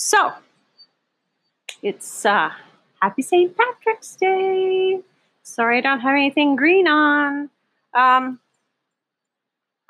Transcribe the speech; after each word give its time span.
So, 0.00 0.32
it's 1.82 2.24
uh, 2.24 2.50
Happy 3.02 3.20
St. 3.20 3.52
Patrick's 3.56 4.14
Day. 4.14 5.00
Sorry 5.42 5.78
I 5.78 5.80
don't 5.80 5.98
have 5.98 6.12
anything 6.12 6.54
green 6.54 6.86
on. 6.86 7.50
Um, 7.94 8.38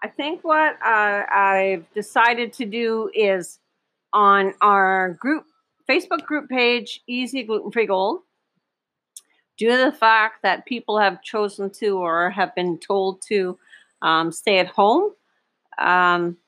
I 0.03 0.09
think 0.09 0.43
what 0.45 0.79
uh, 0.83 1.25
I've 1.31 1.93
decided 1.93 2.55
to 2.55 2.65
do 2.65 3.11
is 3.15 3.59
on 4.15 4.55
our 4.63 5.11
group 5.21 5.45
Facebook 5.87 6.25
group 6.25 6.49
page, 6.49 7.03
Easy 7.07 7.43
Gluten 7.43 7.71
Free 7.71 7.85
Gold, 7.85 8.21
due 9.59 9.71
to 9.73 9.77
the 9.77 9.93
fact 9.93 10.37
that 10.43 10.65
people 10.65 10.99
have 10.99 11.23
chosen 11.23 11.69
to 11.81 11.99
or 11.99 12.31
have 12.31 12.55
been 12.55 12.79
told 12.79 13.21
to 13.29 13.59
um, 14.01 14.33
stay 14.33 14.59
at 14.59 14.69
home. 14.69 15.13
Um, 15.79 16.39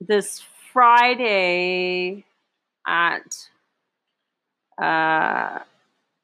this 0.00 0.42
Friday 0.72 2.24
at 2.86 3.48
uh, 4.80 5.60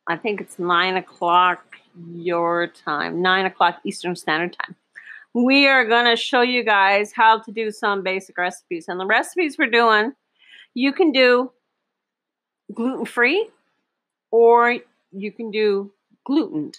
I 0.08 0.16
think 0.16 0.40
it's 0.40 0.58
nine 0.58 0.96
o'clock 0.96 1.64
your 2.14 2.68
time, 2.68 3.22
nine 3.22 3.46
o'clock 3.46 3.80
Eastern 3.84 4.16
Standard 4.16 4.56
Time. 4.58 4.76
We 5.34 5.66
are 5.66 5.86
going 5.86 6.04
to 6.04 6.16
show 6.16 6.42
you 6.42 6.62
guys 6.62 7.12
how 7.12 7.38
to 7.40 7.52
do 7.52 7.70
some 7.70 8.02
basic 8.02 8.36
recipes. 8.36 8.86
And 8.88 9.00
the 9.00 9.06
recipes 9.06 9.56
we're 9.58 9.70
doing, 9.70 10.12
you 10.74 10.92
can 10.92 11.12
do 11.12 11.52
gluten 12.74 13.06
free 13.06 13.48
or 14.30 14.78
you 15.12 15.32
can 15.32 15.50
do 15.50 15.92
glutened. 16.24 16.78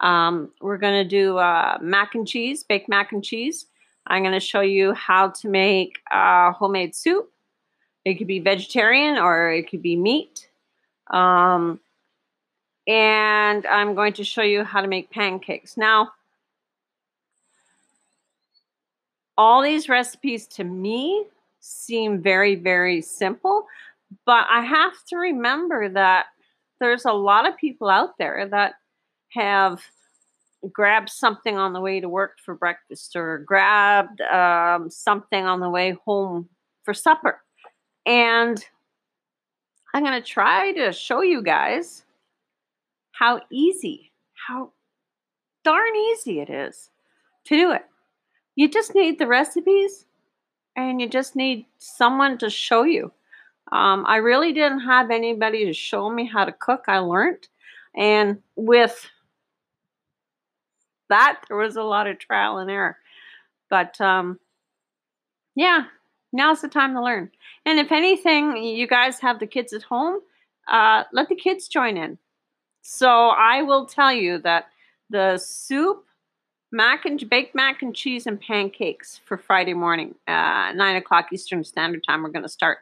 Um, 0.00 0.50
we're 0.60 0.78
going 0.78 1.04
to 1.04 1.08
do 1.08 1.38
uh, 1.38 1.78
mac 1.80 2.14
and 2.14 2.26
cheese, 2.26 2.64
baked 2.64 2.88
mac 2.88 3.12
and 3.12 3.22
cheese. 3.22 3.66
I'm 4.06 4.22
going 4.22 4.34
to 4.34 4.40
show 4.40 4.60
you 4.60 4.94
how 4.94 5.28
to 5.28 5.48
make 5.48 5.98
uh, 6.10 6.52
homemade 6.52 6.94
soup. 6.94 7.30
It 8.08 8.14
could 8.16 8.26
be 8.26 8.38
vegetarian 8.38 9.18
or 9.18 9.50
it 9.50 9.68
could 9.68 9.82
be 9.82 9.94
meat. 9.94 10.48
Um, 11.10 11.78
and 12.86 13.66
I'm 13.66 13.94
going 13.94 14.14
to 14.14 14.24
show 14.24 14.40
you 14.40 14.64
how 14.64 14.80
to 14.80 14.88
make 14.88 15.10
pancakes. 15.10 15.76
Now, 15.76 16.12
all 19.36 19.62
these 19.62 19.90
recipes 19.90 20.46
to 20.46 20.64
me 20.64 21.26
seem 21.60 22.22
very, 22.22 22.54
very 22.54 23.02
simple, 23.02 23.66
but 24.24 24.46
I 24.48 24.62
have 24.62 24.94
to 25.08 25.16
remember 25.18 25.90
that 25.90 26.26
there's 26.80 27.04
a 27.04 27.12
lot 27.12 27.46
of 27.46 27.58
people 27.58 27.90
out 27.90 28.16
there 28.18 28.48
that 28.48 28.76
have 29.34 29.82
grabbed 30.72 31.10
something 31.10 31.58
on 31.58 31.74
the 31.74 31.80
way 31.80 32.00
to 32.00 32.08
work 32.08 32.38
for 32.42 32.54
breakfast 32.54 33.14
or 33.16 33.38
grabbed 33.38 34.22
um, 34.22 34.88
something 34.88 35.44
on 35.44 35.60
the 35.60 35.68
way 35.68 35.94
home 36.06 36.48
for 36.84 36.94
supper. 36.94 37.42
And 38.06 38.64
I'm 39.94 40.02
going 40.02 40.20
to 40.20 40.26
try 40.26 40.72
to 40.72 40.92
show 40.92 41.22
you 41.22 41.42
guys 41.42 42.04
how 43.12 43.40
easy, 43.50 44.12
how 44.46 44.72
darn 45.64 45.96
easy 45.96 46.40
it 46.40 46.50
is 46.50 46.90
to 47.46 47.56
do 47.56 47.72
it. 47.72 47.84
You 48.54 48.68
just 48.68 48.94
need 48.94 49.18
the 49.18 49.26
recipes 49.26 50.06
and 50.76 51.00
you 51.00 51.08
just 51.08 51.36
need 51.36 51.66
someone 51.78 52.38
to 52.38 52.50
show 52.50 52.84
you. 52.84 53.12
Um, 53.72 54.04
I 54.06 54.16
really 54.16 54.52
didn't 54.52 54.80
have 54.80 55.10
anybody 55.10 55.66
to 55.66 55.72
show 55.72 56.08
me 56.10 56.24
how 56.24 56.44
to 56.44 56.52
cook. 56.52 56.84
I 56.88 56.98
learned. 56.98 57.48
And 57.96 58.38
with 58.56 59.06
that, 61.08 61.40
there 61.48 61.56
was 61.56 61.76
a 61.76 61.82
lot 61.82 62.06
of 62.06 62.18
trial 62.18 62.58
and 62.58 62.70
error. 62.70 62.96
But 63.68 64.00
um, 64.00 64.38
yeah, 65.54 65.84
now's 66.32 66.60
the 66.60 66.68
time 66.68 66.94
to 66.94 67.02
learn. 67.02 67.30
And 67.66 67.78
if 67.78 67.92
anything, 67.92 68.56
you 68.56 68.86
guys 68.86 69.20
have 69.20 69.40
the 69.40 69.46
kids 69.46 69.72
at 69.72 69.82
home, 69.82 70.20
uh, 70.70 71.04
let 71.12 71.28
the 71.28 71.34
kids 71.34 71.68
join 71.68 71.96
in. 71.96 72.18
So 72.82 73.08
I 73.08 73.62
will 73.62 73.86
tell 73.86 74.12
you 74.12 74.38
that 74.38 74.66
the 75.10 75.38
soup, 75.38 76.04
mac 76.70 77.04
and 77.06 77.28
baked 77.28 77.54
mac 77.54 77.82
and 77.82 77.94
cheese 77.94 78.26
and 78.26 78.40
pancakes 78.40 79.20
for 79.24 79.36
Friday 79.36 79.74
morning, 79.74 80.14
uh, 80.26 80.72
nine 80.72 80.96
o'clock 80.96 81.28
Eastern 81.32 81.64
Standard 81.64 82.04
Time. 82.06 82.22
We're 82.22 82.30
going 82.30 82.42
to 82.42 82.48
start. 82.48 82.78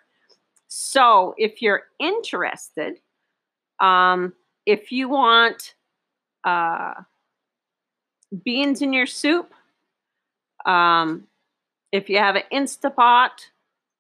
So 0.69 1.35
if 1.39 1.63
you're 1.63 1.85
interested, 2.01 3.01
um, 3.81 4.33
if 4.65 4.91
you 4.91 5.09
want 5.09 5.75
uh, 6.45 6.95
beans 8.45 8.83
in 8.83 8.93
your 8.93 9.07
soup, 9.07 9.53
um, 10.65 11.29
if 11.97 12.11
you 12.11 12.19
have 12.19 12.37
an 12.37 12.43
Instapot, 12.53 13.31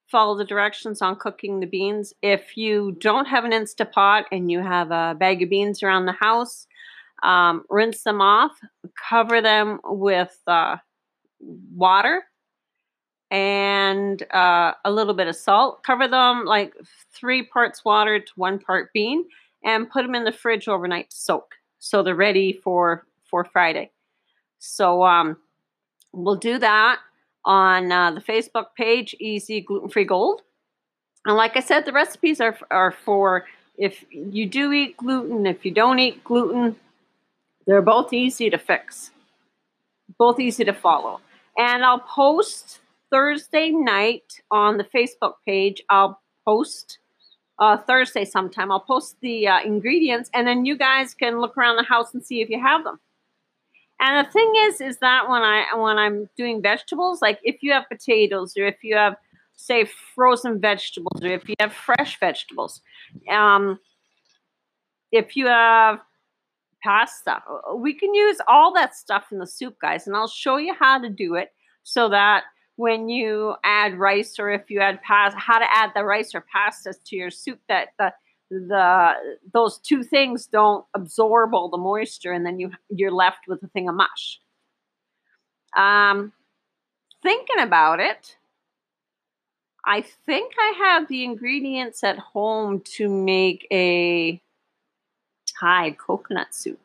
follow 0.06 0.36
the 0.36 0.44
directions 0.44 1.00
on 1.00 1.16
cooking 1.16 1.60
the 1.60 1.66
beans. 1.66 2.12
If 2.22 2.56
you 2.56 2.96
don't 3.00 3.26
have 3.26 3.44
an 3.44 3.52
Instapot 3.52 4.24
and 4.30 4.50
you 4.50 4.60
have 4.60 4.90
a 4.90 5.16
bag 5.18 5.42
of 5.42 5.48
beans 5.48 5.82
around 5.82 6.04
the 6.04 6.12
house, 6.12 6.66
um, 7.22 7.64
rinse 7.70 8.02
them 8.02 8.20
off, 8.20 8.52
cover 9.08 9.40
them 9.40 9.80
with 9.82 10.38
uh, 10.46 10.76
water 11.74 12.22
and 13.30 14.22
uh, 14.32 14.74
a 14.84 14.92
little 14.92 15.14
bit 15.14 15.26
of 15.26 15.34
salt. 15.34 15.82
Cover 15.82 16.06
them 16.06 16.44
like 16.44 16.74
three 17.12 17.42
parts 17.42 17.84
water 17.84 18.20
to 18.20 18.32
one 18.36 18.58
part 18.58 18.92
bean 18.92 19.24
and 19.64 19.90
put 19.90 20.02
them 20.02 20.14
in 20.14 20.24
the 20.24 20.32
fridge 20.32 20.68
overnight 20.68 21.10
to 21.10 21.16
soak. 21.16 21.54
So 21.78 22.02
they're 22.02 22.14
ready 22.14 22.52
for, 22.52 23.06
for 23.24 23.44
Friday. 23.44 23.90
So 24.58 25.02
um, 25.02 25.38
we'll 26.12 26.36
do 26.36 26.58
that 26.58 27.00
on 27.46 27.90
uh, 27.92 28.10
the 28.10 28.20
Facebook 28.20 28.74
page, 28.76 29.14
Easy 29.18 29.60
Gluten 29.62 29.88
Free 29.88 30.04
Gold. 30.04 30.42
And 31.24 31.36
like 31.36 31.56
I 31.56 31.60
said, 31.60 31.86
the 31.86 31.92
recipes 31.92 32.40
are, 32.40 32.58
are 32.70 32.92
for 32.92 33.46
if 33.78 34.04
you 34.10 34.46
do 34.46 34.72
eat 34.72 34.96
gluten, 34.96 35.46
if 35.46 35.64
you 35.64 35.70
don't 35.70 35.98
eat 35.98 36.24
gluten, 36.24 36.76
they're 37.66 37.82
both 37.82 38.12
easy 38.12 38.50
to 38.50 38.58
fix, 38.58 39.10
both 40.18 40.40
easy 40.40 40.64
to 40.64 40.72
follow. 40.72 41.20
And 41.58 41.84
I'll 41.84 42.00
post 42.00 42.80
Thursday 43.10 43.70
night 43.70 44.40
on 44.50 44.76
the 44.76 44.84
Facebook 44.84 45.34
page. 45.44 45.82
I'll 45.88 46.20
post 46.44 46.98
uh, 47.58 47.78
Thursday 47.78 48.24
sometime. 48.24 48.70
I'll 48.70 48.80
post 48.80 49.16
the 49.20 49.48
uh, 49.48 49.60
ingredients, 49.62 50.30
and 50.34 50.46
then 50.46 50.64
you 50.64 50.76
guys 50.76 51.14
can 51.14 51.40
look 51.40 51.56
around 51.56 51.76
the 51.76 51.82
house 51.84 52.14
and 52.14 52.24
see 52.24 52.40
if 52.40 52.50
you 52.50 52.60
have 52.60 52.84
them. 52.84 53.00
And 54.00 54.26
the 54.26 54.30
thing 54.30 54.52
is, 54.56 54.80
is 54.80 54.98
that 54.98 55.28
when 55.28 55.42
I 55.42 55.74
when 55.74 55.98
I'm 55.98 56.28
doing 56.36 56.60
vegetables, 56.60 57.22
like 57.22 57.38
if 57.42 57.62
you 57.62 57.72
have 57.72 57.84
potatoes 57.88 58.54
or 58.56 58.66
if 58.66 58.82
you 58.82 58.94
have 58.96 59.16
say 59.54 59.88
frozen 60.14 60.60
vegetables 60.60 61.22
or 61.22 61.28
if 61.28 61.48
you 61.48 61.54
have 61.60 61.72
fresh 61.72 62.20
vegetables, 62.20 62.82
um, 63.30 63.78
if 65.12 65.34
you 65.34 65.46
have 65.46 66.00
pasta, 66.82 67.42
we 67.74 67.94
can 67.94 68.14
use 68.14 68.38
all 68.46 68.72
that 68.74 68.94
stuff 68.94 69.24
in 69.32 69.38
the 69.38 69.46
soup, 69.46 69.76
guys. 69.80 70.06
And 70.06 70.14
I'll 70.14 70.28
show 70.28 70.58
you 70.58 70.74
how 70.74 70.98
to 71.00 71.08
do 71.08 71.34
it 71.34 71.52
so 71.82 72.08
that 72.10 72.44
when 72.76 73.08
you 73.08 73.54
add 73.64 73.98
rice 73.98 74.38
or 74.38 74.50
if 74.50 74.70
you 74.70 74.80
add 74.80 75.02
pasta, 75.02 75.38
how 75.38 75.58
to 75.58 75.74
add 75.74 75.92
the 75.94 76.04
rice 76.04 76.34
or 76.34 76.44
pasta 76.52 76.94
to 77.06 77.16
your 77.16 77.30
soup 77.30 77.58
that 77.68 77.88
the 77.98 78.12
the 78.50 79.12
those 79.52 79.78
two 79.78 80.02
things 80.02 80.46
don't 80.46 80.84
absorb 80.94 81.54
all 81.54 81.68
the 81.68 81.76
moisture 81.76 82.32
and 82.32 82.46
then 82.46 82.58
you 82.58 82.70
you're 82.90 83.10
left 83.10 83.48
with 83.48 83.62
a 83.62 83.68
thing 83.68 83.88
of 83.88 83.94
mush. 83.94 84.40
Um 85.76 86.32
thinking 87.22 87.58
about 87.60 87.98
it 87.98 88.36
i 89.84 90.00
think 90.00 90.52
i 90.60 90.74
have 90.78 91.08
the 91.08 91.24
ingredients 91.24 92.04
at 92.04 92.18
home 92.18 92.80
to 92.82 93.08
make 93.08 93.66
a 93.72 94.40
thai 95.58 95.92
coconut 95.92 96.54
soup. 96.54 96.80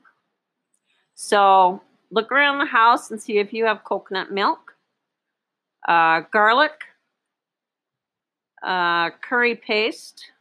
So 1.15 1.81
look 2.09 2.31
around 2.31 2.59
the 2.59 2.65
house 2.65 3.11
and 3.11 3.21
see 3.21 3.37
if 3.37 3.53
you 3.53 3.65
have 3.65 3.83
coconut 3.83 4.31
milk 4.31 4.75
uh, 5.87 6.21
garlic 6.31 6.83
uh, 8.63 9.09
curry 9.21 9.55
paste 9.55 10.31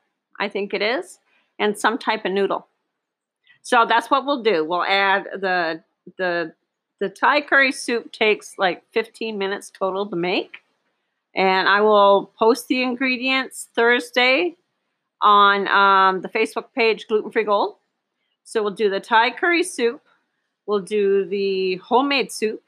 I 0.40 0.48
think 0.48 0.74
it 0.74 0.82
is, 0.82 1.20
and 1.58 1.78
some 1.78 1.98
type 1.98 2.24
of 2.24 2.32
noodle. 2.32 2.66
So 3.62 3.86
that's 3.86 4.10
what 4.10 4.26
we'll 4.26 4.42
do. 4.42 4.64
We'll 4.64 4.84
add 4.84 5.28
the 5.34 5.82
the 6.16 6.52
the 7.00 7.08
Thai 7.08 7.40
curry 7.40 7.72
soup 7.72 8.12
takes 8.12 8.58
like 8.58 8.82
15 8.92 9.38
minutes 9.38 9.70
total 9.70 10.06
to 10.06 10.16
make. 10.16 10.58
And 11.34 11.68
I 11.68 11.80
will 11.80 12.32
post 12.38 12.68
the 12.68 12.82
ingredients 12.82 13.68
Thursday 13.74 14.56
on 15.22 15.66
um, 15.68 16.20
the 16.20 16.28
Facebook 16.28 16.66
page 16.74 17.06
Gluten 17.08 17.30
Free 17.30 17.44
Gold. 17.44 17.76
So 18.44 18.62
we'll 18.62 18.74
do 18.74 18.90
the 18.90 19.00
Thai 19.00 19.30
curry 19.30 19.62
soup. 19.62 20.02
We'll 20.66 20.80
do 20.80 21.24
the 21.24 21.76
homemade 21.76 22.30
soup. 22.32 22.62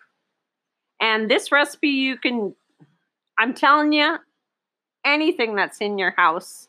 And 1.01 1.31
this 1.31 1.53
recipe, 1.53 1.89
you 1.89 2.17
can, 2.17 2.55
I'm 3.39 3.53
telling 3.53 3.93
you, 3.93 4.17
anything 5.05 5.57
that's 5.57 5.79
in 5.79 5.99
your 5.99 6.13
house 6.13 6.69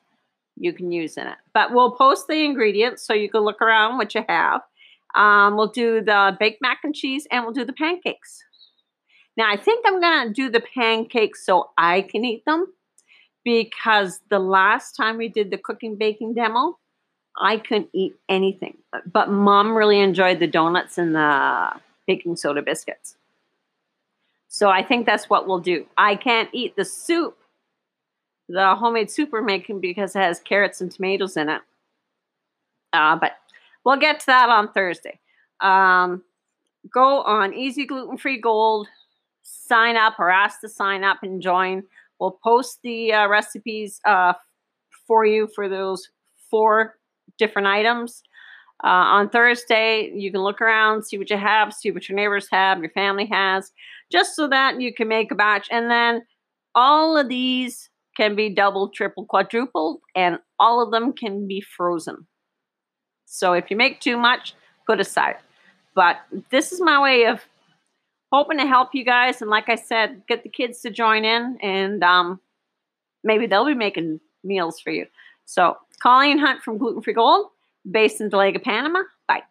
you 0.63 0.71
can 0.71 0.91
use 0.91 1.17
in 1.17 1.27
it. 1.27 1.37
But 1.53 1.73
we'll 1.73 1.91
post 1.91 2.27
the 2.27 2.45
ingredients 2.45 3.05
so 3.05 3.13
you 3.13 3.29
can 3.29 3.41
look 3.41 3.61
around 3.61 3.97
what 3.97 4.15
you 4.15 4.23
have. 4.29 4.61
Um, 5.13 5.57
we'll 5.57 5.67
do 5.67 6.01
the 6.01 6.35
baked 6.39 6.61
mac 6.61 6.79
and 6.83 6.95
cheese 6.95 7.27
and 7.29 7.43
we'll 7.43 7.53
do 7.53 7.65
the 7.65 7.73
pancakes. 7.73 8.43
Now, 9.35 9.51
I 9.51 9.57
think 9.57 9.85
I'm 9.85 9.99
going 9.99 10.27
to 10.27 10.33
do 10.33 10.49
the 10.49 10.61
pancakes 10.61 11.45
so 11.45 11.71
I 11.77 12.01
can 12.01 12.23
eat 12.23 12.45
them 12.45 12.67
because 13.43 14.21
the 14.29 14.39
last 14.39 14.93
time 14.95 15.17
we 15.17 15.27
did 15.27 15.51
the 15.51 15.57
cooking 15.57 15.97
baking 15.97 16.33
demo, 16.33 16.79
I 17.37 17.57
couldn't 17.57 17.89
eat 17.93 18.15
anything. 18.29 18.77
But 19.11 19.29
mom 19.29 19.75
really 19.75 19.99
enjoyed 19.99 20.39
the 20.39 20.47
donuts 20.47 20.97
and 20.97 21.13
the 21.13 21.71
baking 22.07 22.37
soda 22.37 22.61
biscuits. 22.61 23.17
So 24.47 24.69
I 24.69 24.83
think 24.83 25.05
that's 25.05 25.29
what 25.29 25.47
we'll 25.47 25.59
do. 25.59 25.87
I 25.97 26.15
can't 26.15 26.49
eat 26.53 26.75
the 26.75 26.85
soup, 26.85 27.37
the 28.53 28.75
homemade 28.75 29.09
soup 29.09 29.29
we're 29.31 29.41
making 29.41 29.79
because 29.79 30.15
it 30.15 30.19
has 30.19 30.39
carrots 30.39 30.79
and 30.79 30.91
tomatoes 30.91 31.37
in 31.37 31.49
it. 31.49 31.61
Uh, 32.93 33.15
but 33.15 33.33
we'll 33.83 33.97
get 33.97 34.19
to 34.19 34.25
that 34.27 34.49
on 34.49 34.71
Thursday. 34.71 35.19
Um, 35.59 36.21
go 36.93 37.23
on 37.23 37.53
Easy 37.53 37.85
Gluten 37.85 38.17
Free 38.17 38.39
Gold, 38.39 38.87
sign 39.41 39.97
up 39.97 40.19
or 40.19 40.29
ask 40.29 40.61
to 40.61 40.69
sign 40.69 41.03
up 41.03 41.23
and 41.23 41.41
join. 41.41 41.83
We'll 42.19 42.37
post 42.43 42.79
the 42.83 43.11
uh, 43.11 43.27
recipes 43.27 43.99
uh, 44.05 44.33
for 45.07 45.25
you 45.25 45.49
for 45.55 45.67
those 45.67 46.09
four 46.51 46.99
different 47.39 47.67
items. 47.67 48.21
Uh, 48.83 49.17
on 49.17 49.29
Thursday, 49.29 50.11
you 50.13 50.31
can 50.31 50.41
look 50.41 50.61
around, 50.61 51.03
see 51.03 51.17
what 51.17 51.29
you 51.29 51.37
have, 51.37 51.73
see 51.73 51.89
what 51.89 52.07
your 52.07 52.17
neighbors 52.17 52.47
have, 52.51 52.79
your 52.79 52.91
family 52.91 53.25
has, 53.31 53.71
just 54.11 54.35
so 54.35 54.47
that 54.47 54.79
you 54.79 54.93
can 54.93 55.07
make 55.07 55.31
a 55.31 55.35
batch. 55.35 55.67
And 55.71 55.89
then 55.89 56.21
all 56.75 57.17
of 57.17 57.29
these 57.29 57.89
can 58.15 58.35
be 58.35 58.49
double, 58.49 58.89
triple, 58.89 59.25
quadruple, 59.25 60.01
and 60.15 60.39
all 60.59 60.81
of 60.81 60.91
them 60.91 61.13
can 61.13 61.47
be 61.47 61.61
frozen. 61.61 62.27
So 63.25 63.53
if 63.53 63.71
you 63.71 63.77
make 63.77 63.99
too 63.99 64.17
much, 64.17 64.53
put 64.85 64.99
aside. 64.99 65.37
But 65.95 66.17
this 66.51 66.71
is 66.71 66.81
my 66.81 67.01
way 67.01 67.25
of 67.25 67.41
hoping 68.31 68.57
to 68.57 68.65
help 68.65 68.89
you 68.93 69.05
guys. 69.05 69.41
And 69.41 69.49
like 69.49 69.69
I 69.69 69.75
said, 69.75 70.23
get 70.27 70.43
the 70.43 70.49
kids 70.49 70.81
to 70.81 70.89
join 70.89 71.25
in 71.25 71.57
and 71.61 72.03
um, 72.03 72.39
maybe 73.23 73.47
they'll 73.47 73.65
be 73.65 73.73
making 73.73 74.19
meals 74.43 74.79
for 74.79 74.91
you. 74.91 75.05
So, 75.45 75.77
Colleen 76.01 76.37
Hunt 76.37 76.61
from 76.63 76.77
Gluten 76.77 77.01
Free 77.01 77.13
Gold, 77.13 77.47
based 77.89 78.21
in 78.21 78.29
Dolega, 78.29 78.61
Panama. 78.61 79.03
Bye. 79.27 79.43